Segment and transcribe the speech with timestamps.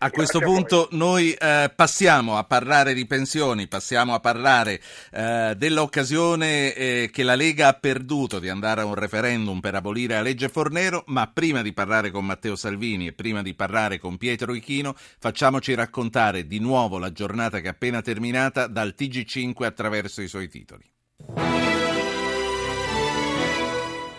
[0.00, 6.72] A questo punto noi eh, passiamo a parlare di pensioni, passiamo a parlare eh, dell'occasione
[6.72, 10.48] eh, che la Lega ha perduto di andare a un referendum per abolire la legge
[10.48, 14.94] Fornero, ma prima di parlare con Matteo Salvini e prima di parlare con Pietro Ichino,
[15.18, 20.48] facciamoci raccontare di nuovo la giornata che è appena terminata dal TG5 attraverso i suoi
[20.48, 21.87] titoli.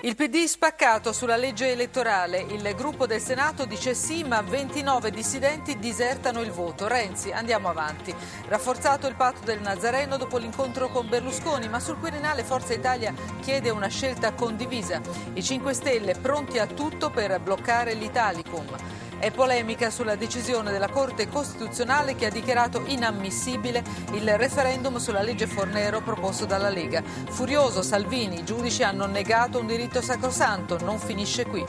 [0.02, 2.39] Il PD spaccato sulla legge elettorale.
[2.39, 6.88] Il gruppo del Senato dice sì, ma 29 dissidenti disertano il voto.
[6.88, 8.15] Renzi, andiamo avanti.
[8.47, 13.71] Rafforzato il patto del Nazareno dopo l'incontro con Berlusconi, ma sul Quirinale Forza Italia chiede
[13.71, 15.01] una scelta condivisa.
[15.33, 19.08] I 5 Stelle pronti a tutto per bloccare l'Italicum.
[19.19, 23.83] È polemica sulla decisione della Corte Costituzionale che ha dichiarato inammissibile
[24.14, 27.04] il referendum sulla legge Fornero proposto dalla Lega.
[27.04, 31.65] Furioso Salvini, i giudici hanno negato un diritto sacrosanto, non finisce qui.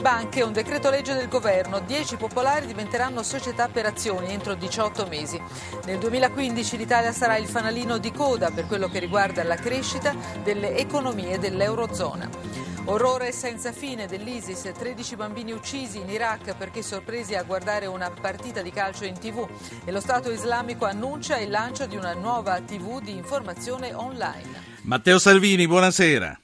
[0.00, 5.38] Banche, un decreto legge del governo, 10 popolari diventeranno società per azioni entro 18 mesi.
[5.84, 10.74] Nel 2015 l'Italia sarà il fanalino di coda per quello che riguarda la crescita delle
[10.74, 12.65] economie dell'Eurozona.
[12.88, 18.62] Orrore senza fine dell'ISIS, 13 bambini uccisi in Iraq perché sorpresi a guardare una partita
[18.62, 19.44] di calcio in tv
[19.84, 24.62] e lo Stato islamico annuncia il lancio di una nuova tv di informazione online.
[24.82, 26.40] Matteo Salvini, buonasera.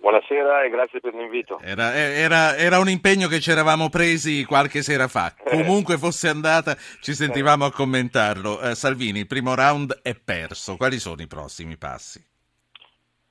[0.00, 1.60] Buonasera e grazie per l'invito.
[1.60, 5.34] Era, era, era, un impegno che ci eravamo presi qualche sera fa.
[5.44, 8.58] Comunque fosse andata, ci sentivamo a commentarlo.
[8.62, 10.78] Eh, Salvini, il primo round è perso.
[10.78, 12.24] Quali sono i prossimi passi?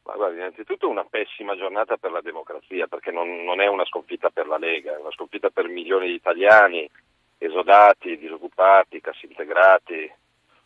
[0.07, 4.29] Ma guarda, innanzitutto una pessima giornata per la democrazia, perché non, non, è una sconfitta
[4.29, 6.89] per la Lega, è una sconfitta per milioni di italiani,
[7.37, 10.09] esodati, disoccupati, cassi integrati,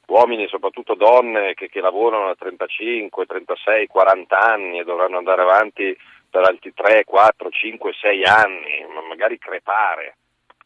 [0.06, 5.42] uomini e soprattutto donne che, che, lavorano a 35, 36, 40 anni e dovranno andare
[5.42, 5.98] avanti
[6.30, 10.18] per altri 3, 4, 5, 6 anni, magari crepare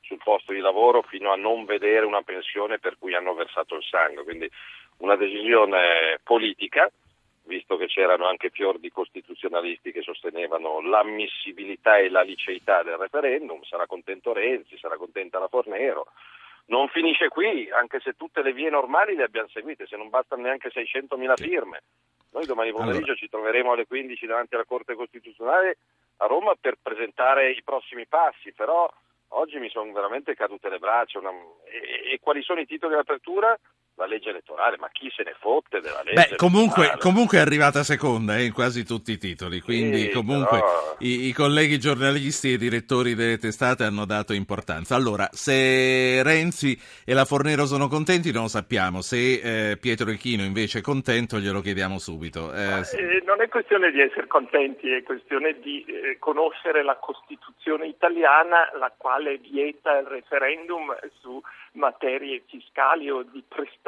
[0.01, 3.83] sul posto di lavoro fino a non vedere una pensione per cui hanno versato il
[3.83, 4.23] sangue.
[4.23, 4.51] Quindi
[4.97, 6.91] una decisione politica
[7.45, 13.63] visto che c'erano anche fior di costituzionalisti che sostenevano l'ammissibilità e la liceità del referendum,
[13.63, 16.07] sarà contento Renzi, sarà contenta la Fornero.
[16.67, 20.41] Non finisce qui, anche se tutte le vie normali le abbiamo seguite, se non bastano
[20.41, 21.83] neanche 600.000 firme.
[22.31, 23.15] Noi domani pomeriggio allora.
[23.15, 25.77] ci troveremo alle 15 davanti alla Corte Costituzionale
[26.17, 28.91] a Roma per presentare i prossimi passi, però
[29.29, 31.19] oggi mi sono veramente cadute le braccia.
[31.19, 31.31] Una...
[31.65, 33.57] E, e, quali sono i titoli di apertura?
[33.95, 37.83] La legge elettorale, ma chi se ne fotte della legge Beh, comunque, comunque, è arrivata
[37.83, 40.95] seconda eh, in quasi tutti i titoli, quindi sì, comunque però...
[40.99, 44.95] i, i, colleghi giornalisti e direttori delle testate hanno dato importanza.
[44.95, 50.43] Allora, se Renzi e la Fornero sono contenti non lo sappiamo, se eh, Pietro Echino
[50.43, 52.53] invece è contento glielo chiediamo subito.
[52.53, 52.97] Eh, sì.
[52.97, 58.69] Eh, non è questione di essere contenti, è questione di eh, conoscere la Costituzione italiana,
[58.77, 61.41] la quale vieta il referendum su
[61.73, 63.84] materie fiscali o di prestazioni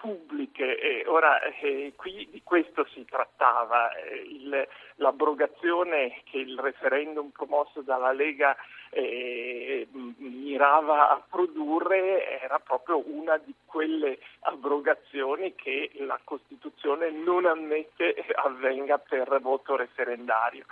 [0.00, 0.78] pubbliche.
[0.78, 7.82] E ora eh, qui di questo si trattava, eh, il, l'abrogazione che il referendum promosso
[7.82, 8.56] dalla Lega
[8.90, 9.86] eh,
[10.16, 18.98] mirava a produrre era proprio una di quelle abrogazioni che la Costituzione non ammette avvenga
[18.98, 20.64] per voto referendario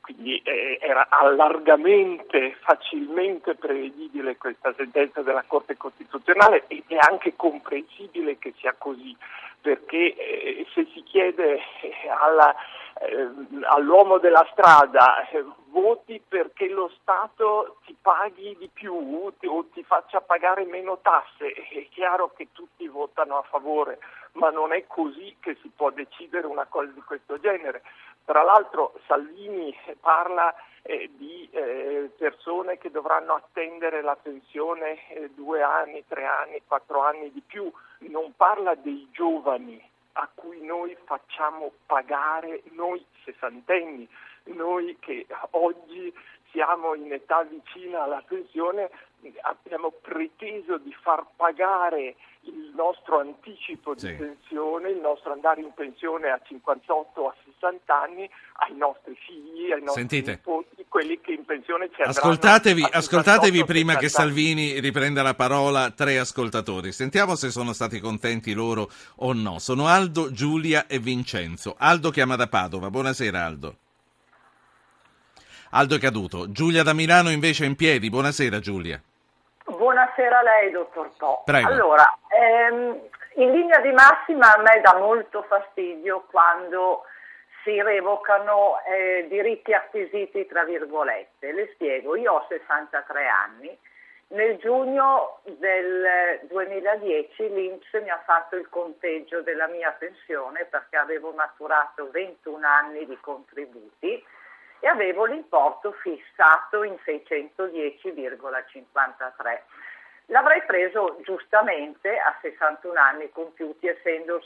[0.00, 8.38] quindi eh, era largamente, facilmente prevedibile questa sentenza della Corte Costituzionale ed è anche comprensibile
[8.38, 9.16] che sia così,
[9.60, 12.54] perché eh, se si chiede eh, alla,
[13.68, 15.26] all'uomo della strada
[15.70, 21.88] voti perché lo Stato ti paghi di più o ti faccia pagare meno tasse, è
[21.90, 23.98] chiaro che tutti votano a favore,
[24.32, 27.82] ma non è così che si può decidere una cosa di questo genere.
[28.30, 35.62] Tra l'altro Salvini parla eh, di eh, persone che dovranno attendere la pensione eh, due
[35.62, 37.68] anni, tre anni, quattro anni di più,
[38.08, 39.82] non parla dei giovani
[40.12, 44.08] a cui noi facciamo pagare, noi sessantenni,
[44.44, 46.14] noi che oggi
[46.52, 48.90] siamo in età vicina alla pensione,
[49.42, 54.12] abbiamo preteso di far pagare il nostro anticipo di sì.
[54.14, 58.30] pensione, il nostro andare in pensione a 58 o a 60 anni
[58.66, 60.30] ai nostri figli, ai nostri Sentite.
[60.30, 66.18] nipoti, quelli che in pensione ci Ascoltatevi, ascoltatevi prima che Salvini riprenda la parola tre
[66.18, 66.92] ascoltatori.
[66.92, 69.58] Sentiamo se sono stati contenti loro o no.
[69.58, 71.74] Sono Aldo, Giulia e Vincenzo.
[71.78, 72.88] Aldo chiama da Padova.
[72.88, 73.76] Buonasera Aldo.
[75.72, 76.50] Aldo è caduto.
[76.50, 78.10] Giulia da Milano invece è in piedi.
[78.10, 79.00] Buonasera Giulia.
[79.64, 81.42] Buonasera a lei, dottor Po.
[81.44, 81.68] Prego.
[81.68, 82.98] Allora, ehm,
[83.34, 87.04] in linea di massima a me dà molto fastidio quando
[87.62, 91.52] si revocano eh, diritti acquisiti, tra virgolette.
[91.52, 93.78] Le spiego, io ho 63 anni
[94.28, 101.30] Nel giugno del 2010 l'Inps mi ha fatto il conteggio della mia pensione perché avevo
[101.30, 104.20] maturato 21 anni di contributi
[104.80, 109.60] e avevo l'importo fissato in 610,53.
[110.26, 114.40] L'avrei preso giustamente a 61 anni compiuti, essendo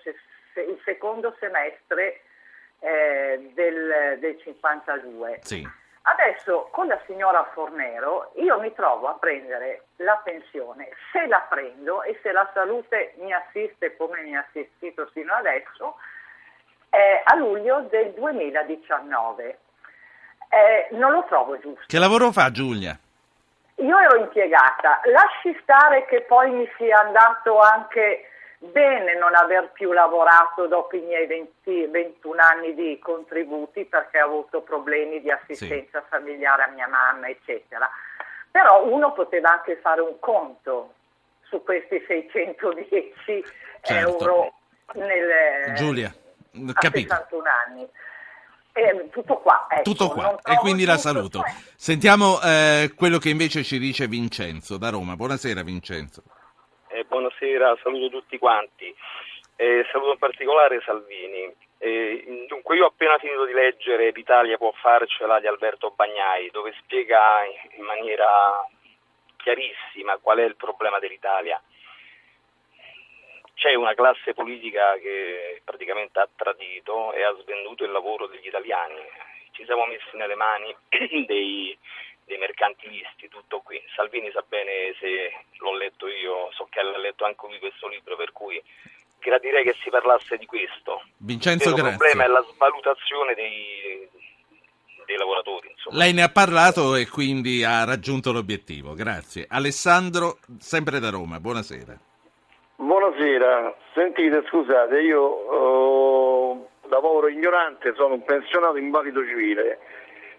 [0.54, 2.22] il secondo semestre
[2.80, 5.38] eh, del, del, 52.
[5.42, 5.82] Sì.
[6.06, 12.02] Adesso con la signora Fornero io mi trovo a prendere la pensione, se la prendo
[12.02, 15.96] e se la salute mi assiste come mi ha assistito fino adesso,
[16.90, 19.58] eh, a luglio del 2019.
[20.54, 21.84] Eh, non lo trovo giusto.
[21.86, 22.96] Che lavoro fa Giulia?
[23.76, 28.28] Io ero impiegata, lasci stare che poi mi sia andato anche
[28.58, 34.26] bene non aver più lavorato dopo i miei 20, 21 anni di contributi perché ho
[34.26, 36.06] avuto problemi di assistenza sì.
[36.08, 37.90] familiare a mia mamma, eccetera.
[38.50, 40.94] Però uno poteva anche fare un conto
[41.42, 43.44] su questi 610
[43.80, 44.08] certo.
[44.08, 44.52] euro
[44.92, 46.14] nel, Giulia,
[46.74, 47.14] capito.
[47.14, 47.88] 61 anni.
[48.76, 49.66] Eh, tutto qua.
[49.70, 50.36] Ecco, tutto qua.
[50.42, 51.38] E quindi la saluto.
[51.38, 51.48] Qua.
[51.76, 55.14] Sentiamo eh, quello che invece ci dice Vincenzo da Roma.
[55.14, 56.24] Buonasera Vincenzo.
[56.88, 58.92] Eh, buonasera, saluto tutti quanti.
[59.54, 61.54] Eh, saluto in particolare Salvini.
[61.78, 66.74] Eh, dunque io ho appena finito di leggere L'Italia può farcela di Alberto Bagnai, dove
[66.82, 67.44] spiega
[67.76, 68.66] in maniera
[69.36, 71.62] chiarissima qual è il problema dell'Italia
[73.54, 79.00] c'è una classe politica che praticamente ha tradito e ha svenduto il lavoro degli italiani.
[79.52, 80.74] Ci siamo messi nelle mani
[81.26, 81.76] dei,
[82.24, 83.80] dei mercantilisti, tutto qui.
[83.94, 88.16] Salvini sa bene se l'ho letto io, so che ha letto anche lui questo libro,
[88.16, 88.62] per cui
[89.20, 91.02] gradirei che si parlasse di questo.
[91.18, 94.08] Vincenzo, il problema è la svalutazione dei,
[95.06, 95.70] dei lavoratori.
[95.70, 95.96] Insomma.
[95.96, 98.94] Lei ne ha parlato e quindi ha raggiunto l'obiettivo.
[98.94, 99.46] Grazie.
[99.48, 102.12] Alessandro, sempre da Roma, buonasera.
[102.76, 109.78] Buonasera, sentite scusate, io oh, lavoro ignorante, sono un pensionato invalido civile.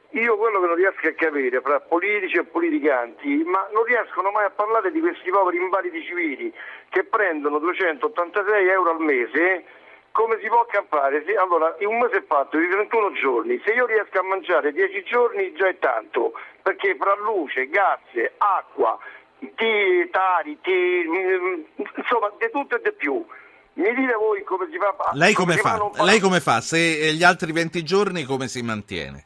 [0.09, 4.45] Io quello che non riesco a capire fra politici e politicanti, ma non riescono mai
[4.45, 6.53] a parlare di questi poveri invalidi civili
[6.89, 9.63] che prendono 286 euro al mese,
[10.11, 11.23] come si può campare?
[11.37, 15.53] Allora, un mese è fatto di 31 giorni, se io riesco a mangiare 10 giorni
[15.53, 18.01] già è tanto, perché fra luce, gas,
[18.37, 18.99] acqua,
[19.39, 21.61] di tari, di, mm,
[21.97, 23.25] insomma di tutto e di più.
[23.73, 25.11] Mi dite voi come si fa?
[25.13, 26.03] Lei come, come fa?
[26.03, 26.61] Lei come fa?
[26.61, 29.25] Se gli altri 20 giorni come si mantiene?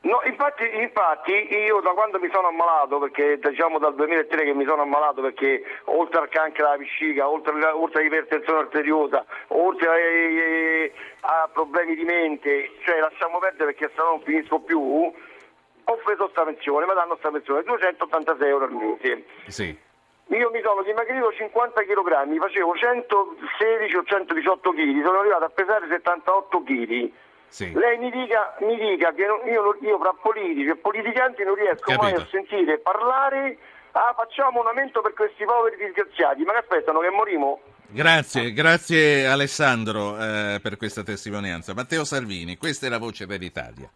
[0.00, 4.64] No, infatti, infatti, io da quando mi sono ammalato, perché diciamo dal 2003 che mi
[4.64, 11.50] sono ammalato perché oltre al cancro alla vescica, oltre, oltre all'ipertensione arteriosa, oltre a, a,
[11.52, 15.12] problemi di mente, cioè lasciamo perdere perché se no non finisco più,
[15.90, 19.24] ho preso questa pensione, mi danno questa pensione, 286 euro al mese.
[19.46, 19.76] Sì.
[20.28, 25.88] Io mi sono dimagrito 50 kg, facevo 116 o 118 kg, sono arrivato a pesare
[25.88, 27.10] 78 kg.
[27.48, 27.72] Sì.
[27.72, 32.02] Lei mi dica, mi dica che io, io, fra politici e politicanti non riesco Capito.
[32.02, 33.56] mai a sentire parlare,
[33.92, 37.60] ah facciamo un aumento per questi poveri disgraziati, ma che aspettano che morimo?
[37.86, 41.72] Grazie, grazie Alessandro eh, per questa testimonianza.
[41.72, 43.90] Matteo Salvini, questa è la voce dell'Italia.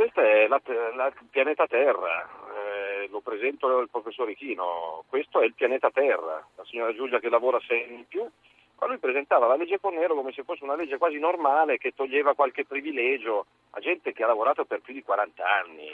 [0.00, 0.58] Questo è la,
[0.94, 2.26] la, il pianeta Terra,
[2.56, 7.28] eh, lo presento il professor Ichino, questo è il pianeta Terra, la signora Giulia che
[7.28, 8.26] lavora anni in più,
[8.78, 12.32] ma lui presentava la legge Fornero come se fosse una legge quasi normale che toglieva
[12.32, 15.90] qualche privilegio a gente che ha lavorato per più di 40 anni.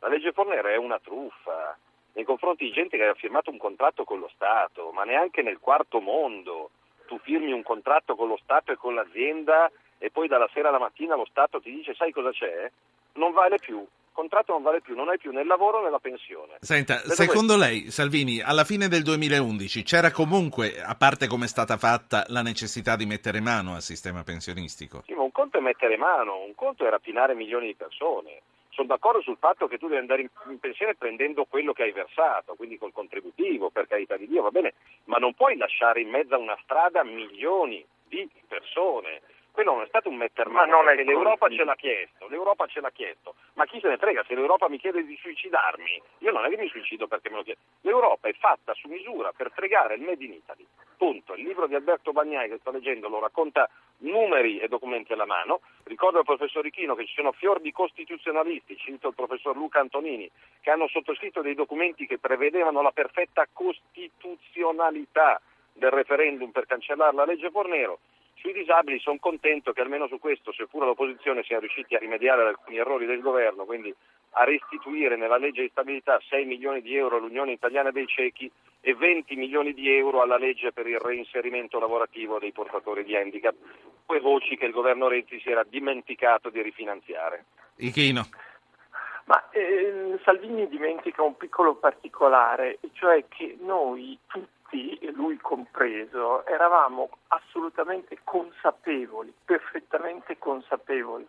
[0.00, 1.78] La legge Fornero è una truffa
[2.14, 5.60] nei confronti di gente che ha firmato un contratto con lo Stato, ma neanche nel
[5.60, 6.70] quarto mondo
[7.06, 10.80] tu firmi un contratto con lo Stato e con l'azienda e poi dalla sera alla
[10.80, 12.68] mattina lo Stato ti dice sai cosa c'è?
[13.16, 13.78] Non vale più.
[13.78, 16.56] Il contratto non vale più, non hai più né il lavoro né la pensione.
[16.60, 17.72] Senta, Vedo secondo questo.
[17.72, 22.40] lei, Salvini, alla fine del 2011 c'era comunque, a parte come è stata fatta, la
[22.40, 25.02] necessità di mettere mano al sistema pensionistico?
[25.04, 28.40] Sì, ma un conto è mettere mano, un conto è rapinare milioni di persone.
[28.70, 32.54] Sono d'accordo sul fatto che tu devi andare in pensione prendendo quello che hai versato,
[32.54, 36.34] quindi col contributivo, per carità di Dio, va bene, ma non puoi lasciare in mezzo
[36.34, 39.20] a una strada milioni di persone
[39.56, 42.90] quello non è stato un metter mano, perché l'Europa ce l'ha chiesto, l'Europa ce l'ha
[42.90, 46.50] chiesto, ma chi se ne frega se l'Europa mi chiede di suicidarmi, io non è
[46.50, 50.02] che mi suicido perché me lo chiede, l'Europa è fatta su misura per fregare il
[50.02, 50.66] Made in Italy,
[50.98, 53.66] punto, il libro di Alberto Bagnai che sto leggendo lo racconta
[54.00, 58.76] numeri e documenti alla mano, ricordo al professor Richino che ci sono fior di costituzionalisti,
[58.76, 65.40] cito il professor Luca Antonini, che hanno sottoscritto dei documenti che prevedevano la perfetta costituzionalità
[65.72, 68.00] del referendum per cancellare la legge Fornero,
[68.46, 72.46] sui disabili sono contento che almeno su questo, seppur l'opposizione sia riusciti a rimediare ad
[72.46, 73.92] alcuni errori del governo, quindi
[74.38, 78.48] a restituire nella legge di stabilità 6 milioni di euro all'Unione Italiana dei Ciechi
[78.80, 83.56] e 20 milioni di euro alla legge per il reinserimento lavorativo dei portatori di handicap,
[84.06, 87.46] due voci che il governo Renzi si era dimenticato di rifinanziare.
[87.78, 88.28] Ichino.
[89.24, 94.16] Ma eh, Salvini dimentica un piccolo particolare, cioè che noi
[94.66, 101.24] tutti, lui compreso, eravamo assolutamente consapevoli, perfettamente consapevoli.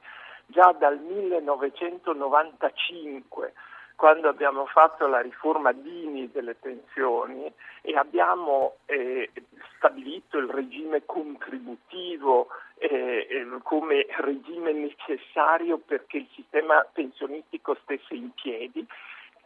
[0.48, 3.54] Già dal 1995
[3.96, 7.52] quando abbiamo fatto la riforma Dini delle pensioni
[7.82, 9.32] e abbiamo eh,
[9.76, 18.30] stabilito il regime contributivo eh, eh, come regime necessario perché il sistema pensionistico stesse in
[18.36, 18.86] piedi,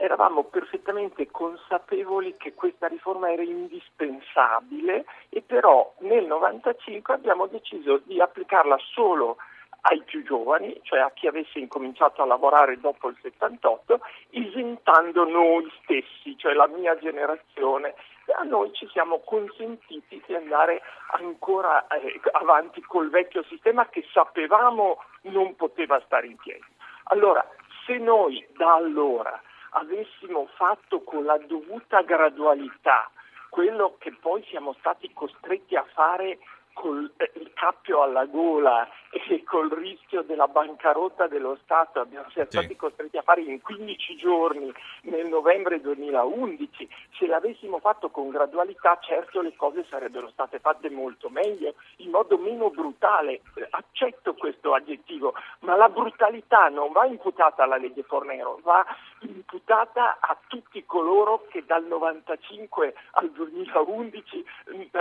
[0.02, 8.20] eravamo perfettamente consapevoli che questa riforma era indispensabile e però nel 1995 abbiamo deciso di
[8.20, 9.38] applicarla solo
[9.82, 14.00] ai più giovani, cioè a chi avesse incominciato a lavorare dopo il 78,
[14.32, 17.94] esentando noi stessi, cioè la mia generazione.
[18.38, 20.82] A noi ci siamo consentiti di andare
[21.14, 26.66] ancora eh, avanti col vecchio sistema che sapevamo non poteva stare in piedi.
[27.06, 27.46] Allora,
[27.86, 29.42] se noi da allora
[29.72, 33.10] avessimo fatto con la dovuta gradualità
[33.50, 36.40] quello che poi siamo stati costretti a fare
[36.74, 42.50] col eh, il cappio alla gola e col rischio della bancarotta dello Stato abbiamo siamo
[42.50, 42.76] stati sì.
[42.78, 44.72] costretti a fare in 15 giorni
[45.04, 51.30] nel novembre 2011, se l'avessimo fatto con gradualità certo le cose sarebbero state fatte molto
[51.30, 53.42] meglio, in modo meno brutale,
[53.72, 58.86] accetto questo aggettivo, ma la brutalità non va imputata alla legge Fornero, va
[59.22, 64.46] imputata a tutti coloro che dal 95 al 2011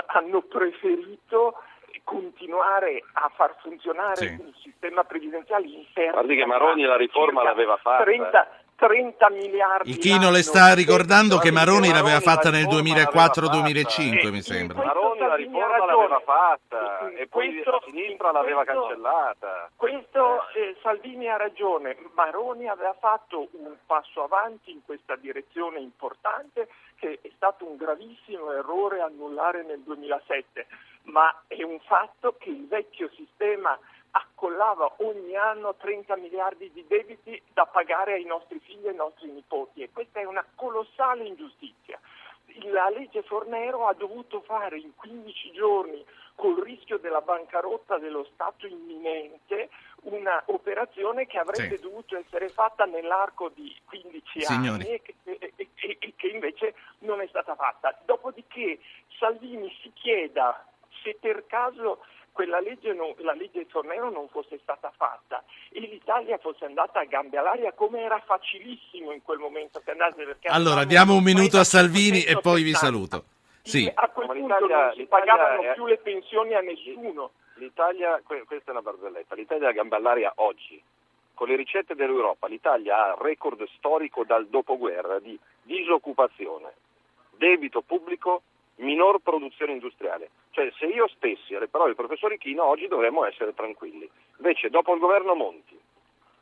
[0.06, 1.54] hanno preferito
[2.10, 4.24] continuare a far funzionare sì.
[4.24, 6.10] il sistema previdenziale interno.
[6.14, 8.02] Guardi che Maroni la riforma l'aveva fatta.
[8.02, 8.48] 30,
[8.80, 9.90] 30 miliardi.
[9.90, 14.82] Il Chino le sta ricordando che Maroni, l'aveva fatta nel 2004-2005, mi sembra.
[14.82, 19.70] Maroni la riforma l'aveva fatta e poi questo, la sinistra l'aveva questo, cancellata.
[19.76, 26.68] Questo eh, Salvini ha ragione, Maroni aveva fatto un passo avanti in questa direzione importante
[26.96, 30.66] che è stato un gravissimo errore annullare nel 2007
[31.04, 33.78] ma è un fatto che il vecchio sistema
[34.40, 39.30] accollava ogni anno 30 miliardi di debiti da pagare ai nostri figli e ai nostri
[39.30, 42.00] nipoti e questa è una colossale ingiustizia.
[42.72, 46.04] La legge Fornero ha dovuto fare in 15 giorni,
[46.34, 49.68] col rischio della bancarotta dello Stato imminente,
[50.02, 51.82] un'operazione che avrebbe sì.
[51.82, 54.82] dovuto essere fatta nell'arco di 15 Signori.
[54.82, 55.68] anni e che, e, e,
[56.00, 57.96] e che invece non è stata fatta.
[58.04, 58.80] Dopodiché
[59.18, 60.66] Salvini si chieda
[61.02, 62.00] se per caso
[62.40, 67.04] quella legge, non, la legge Fornero non fosse stata fatta e l'Italia fosse andata a
[67.04, 71.58] gambe all'aria come era facilissimo in quel momento che andasse perché allora diamo un minuto
[71.58, 73.24] a Salvini e poi vi saluto
[73.60, 73.92] sì.
[73.94, 75.74] a quel punto non si pagavano è...
[75.74, 80.32] più le pensioni a nessuno l'Italia, questa è una barzelletta l'Italia è a gambe all'aria
[80.36, 80.82] oggi
[81.34, 86.72] con le ricette dell'Europa l'Italia ha record storico dal dopoguerra di disoccupazione
[87.36, 88.42] debito pubblico
[88.76, 90.30] minor produzione industriale.
[90.50, 94.08] Cioè se io stessi alle parole del professor Ichino oggi dovremmo essere tranquilli.
[94.36, 95.78] Invece dopo il governo Monti,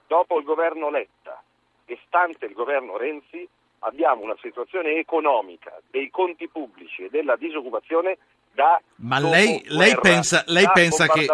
[0.06, 1.42] dopo il governo Letta
[1.84, 3.46] e stante il governo Renzi
[3.80, 8.18] abbiamo una situazione economica dei conti pubblici e della disoccupazione
[8.52, 11.26] da Ma lei, lei pensa, lei pensa che...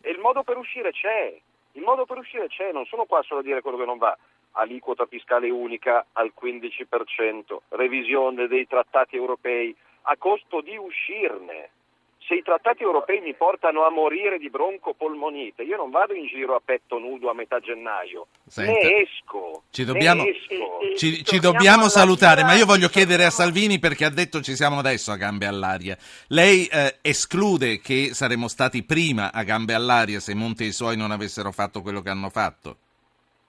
[0.00, 1.36] E il modo per uscire c'è,
[1.72, 4.16] il modo per uscire c'è, non sono qua solo a dire quello che non va.
[4.52, 11.70] Aliquota fiscale unica al 15%, revisione dei trattati europei, a costo di uscirne.
[12.26, 16.56] Se i trattati europei mi portano a morire di broncopolmonite, io non vado in giro
[16.56, 19.62] a petto nudo a metà gennaio, Senta, ne esco.
[19.70, 20.80] Ci dobbiamo, esco.
[20.96, 24.80] Ci, ci dobbiamo salutare, ma io voglio chiedere a Salvini perché ha detto ci siamo
[24.80, 25.96] adesso a gambe all'aria.
[26.28, 30.96] Lei eh, esclude che saremmo stati prima a gambe all'aria se Monte e i suoi
[30.96, 32.76] non avessero fatto quello che hanno fatto?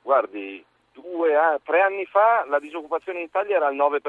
[0.04, 4.02] Guardi, due, tre anni fa la disoccupazione in Italia era al 9%,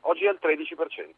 [0.00, 1.14] oggi è al 13%.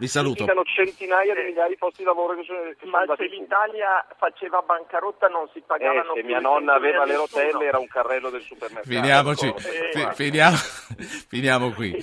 [0.00, 0.46] Vi saluto.
[0.46, 4.62] Ci centinaia di migliaia di posti di lavoro che sono, che Ma se l'Italia faceva
[4.62, 8.40] bancarotta non si pagavano eh, se mia nonna aveva le rotelle era un carrello del
[8.40, 8.88] supermercato.
[8.88, 10.56] Finiamoci, eh, finiamo,
[11.28, 12.02] finiamo qui.